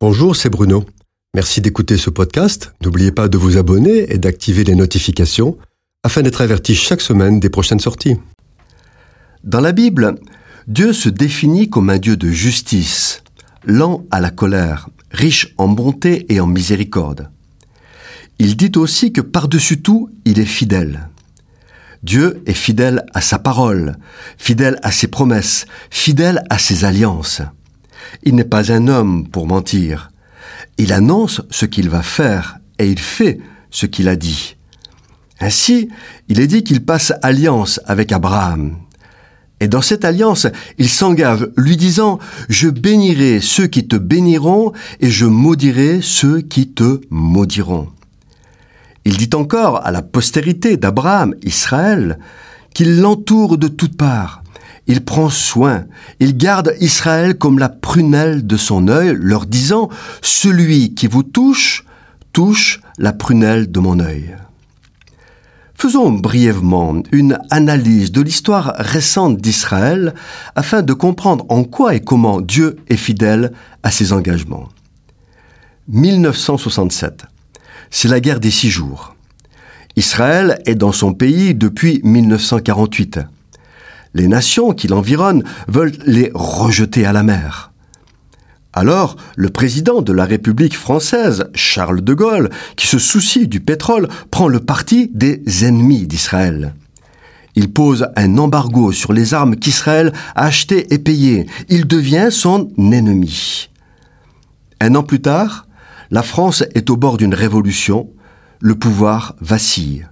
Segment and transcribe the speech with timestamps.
[0.00, 0.84] Bonjour, c'est Bruno.
[1.34, 2.72] Merci d'écouter ce podcast.
[2.84, 5.58] N'oubliez pas de vous abonner et d'activer les notifications
[6.04, 8.14] afin d'être averti chaque semaine des prochaines sorties.
[9.42, 10.14] Dans la Bible,
[10.68, 13.24] Dieu se définit comme un Dieu de justice,
[13.64, 17.28] lent à la colère, riche en bonté et en miséricorde.
[18.38, 21.08] Il dit aussi que par-dessus tout, il est fidèle.
[22.04, 23.96] Dieu est fidèle à sa parole,
[24.36, 27.42] fidèle à ses promesses, fidèle à ses alliances.
[28.22, 30.10] Il n'est pas un homme pour mentir.
[30.76, 33.38] Il annonce ce qu'il va faire et il fait
[33.70, 34.56] ce qu'il a dit.
[35.40, 35.88] Ainsi,
[36.28, 38.76] il est dit qu'il passe alliance avec Abraham.
[39.60, 40.46] Et dans cette alliance,
[40.78, 42.18] il s'engage, lui disant,
[42.48, 47.88] Je bénirai ceux qui te béniront et je maudirai ceux qui te maudiront.
[49.04, 52.18] Il dit encore à la postérité d'Abraham, Israël,
[52.74, 54.42] qu'il l'entoure de toutes parts,
[54.88, 55.84] il prend soin,
[56.18, 59.90] il garde Israël comme la prunelle de son œil, leur disant,
[60.22, 61.84] Celui qui vous touche,
[62.32, 64.34] touche la prunelle de mon œil.
[65.74, 70.14] Faisons brièvement une analyse de l'histoire récente d'Israël
[70.56, 73.52] afin de comprendre en quoi et comment Dieu est fidèle
[73.84, 74.68] à ses engagements.
[75.86, 77.26] 1967.
[77.90, 79.14] C'est la guerre des six jours.
[79.96, 83.20] Israël est dans son pays depuis 1948
[84.18, 87.72] les nations qui l'environnent veulent les rejeter à la mer.
[88.74, 94.08] Alors, le président de la République française, Charles de Gaulle, qui se soucie du pétrole,
[94.30, 96.74] prend le parti des ennemis d'Israël.
[97.54, 101.46] Il pose un embargo sur les armes qu'Israël a achetées et payées.
[101.68, 103.70] Il devient son ennemi.
[104.80, 105.66] Un an plus tard,
[106.10, 108.10] la France est au bord d'une révolution.
[108.60, 110.06] Le pouvoir vacille.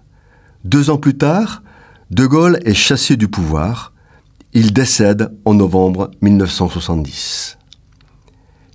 [0.65, 1.62] Deux ans plus tard,
[2.11, 3.93] de Gaulle est chassé du pouvoir.
[4.52, 7.58] Il décède en novembre 1970.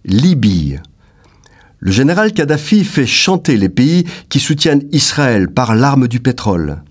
[0.05, 0.79] Libye.
[1.79, 6.83] Le général Kadhafi fait chanter les pays qui soutiennent Israël par l'arme du pétrole.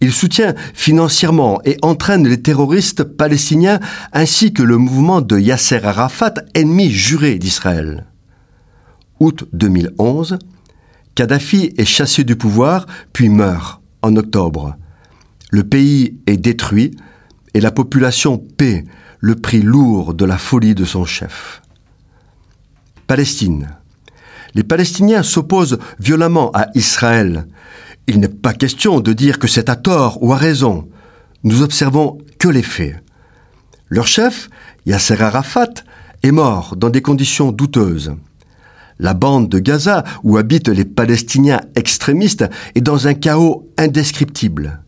[0.00, 3.80] Il soutient financièrement et entraîne les terroristes palestiniens
[4.12, 8.06] ainsi que le mouvement de Yasser Arafat, ennemi juré d'Israël.
[9.20, 10.38] Août 2011,
[11.14, 14.76] Kadhafi est chassé du pouvoir puis meurt en octobre.
[15.50, 16.92] Le pays est détruit
[17.56, 18.84] et la population paie
[19.18, 21.62] le prix lourd de la folie de son chef.
[23.06, 23.70] Palestine.
[24.54, 27.46] Les Palestiniens s'opposent violemment à Israël.
[28.08, 30.86] Il n'est pas question de dire que c'est à tort ou à raison.
[31.44, 33.02] Nous observons que les faits.
[33.88, 34.50] Leur chef,
[34.84, 35.72] Yasser Arafat,
[36.22, 38.12] est mort dans des conditions douteuses.
[38.98, 42.44] La bande de Gaza, où habitent les Palestiniens extrémistes,
[42.74, 44.82] est dans un chaos indescriptible.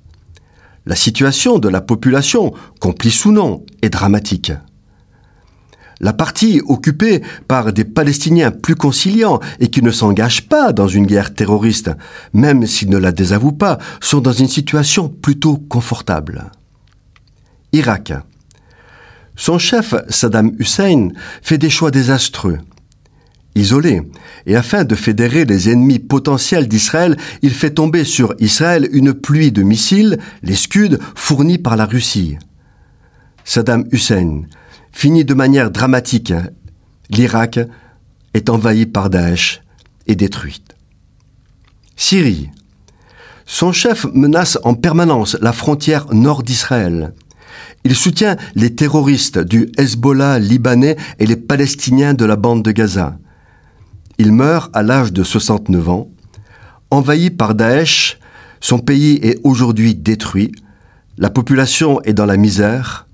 [0.87, 4.53] La situation de la population, complice ou non, est dramatique.
[6.01, 11.07] La partie occupée par des Palestiniens plus conciliants et qui ne s'engagent pas dans une
[11.07, 11.91] guerre terroriste,
[12.33, 16.53] même s'ils ne la désavouent pas, sont dans une situation plutôt confortable.
[17.73, 18.13] Irak.
[19.35, 21.09] Son chef, Saddam Hussein,
[21.43, 22.59] fait des choix désastreux
[23.59, 24.03] isolé.
[24.47, 29.53] Et afin de fédérer les ennemis potentiels d'Israël, il fait tomber sur Israël une pluie
[29.53, 32.37] de missiles, les Scuds, fournis par la Russie.
[33.45, 34.43] Saddam Hussein
[34.93, 36.33] finit de manière dramatique.
[37.11, 37.61] L'Irak
[38.35, 39.63] est envahi par Daesh
[40.07, 40.63] et détruit.
[41.97, 42.51] Syrie.
[43.47, 47.15] Son chef menace en permanence la frontière nord d'Israël.
[47.85, 53.19] Il soutient les terroristes du Hezbollah libanais et les Palestiniens de la bande de Gaza.
[54.19, 56.09] Il meurt à l'âge de 69 ans.
[56.91, 58.19] Envahi par Daesh,
[58.61, 60.53] son pays est aujourd'hui détruit.
[61.17, 63.07] La population est dans la misère.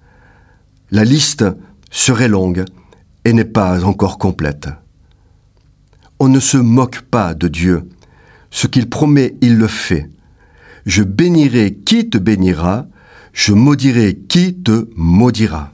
[0.90, 1.44] La liste
[1.90, 2.64] serait longue
[3.26, 4.68] et n'est pas encore complète.
[6.18, 7.86] On ne se moque pas de Dieu.
[8.50, 10.08] Ce qu'il promet, il le fait.
[10.86, 12.86] Je bénirai qui te bénira,
[13.34, 15.73] je maudirai qui te maudira.